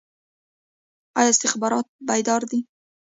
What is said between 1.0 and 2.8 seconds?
آیا استخبارات بیدار دي؟